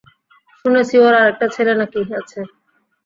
শুনেছি 0.59 0.95
ওর 0.99 1.13
আরেকটা 1.19 1.47
ছেলে 1.55 1.73
না-কি 1.79 1.99
আছে। 2.19 2.39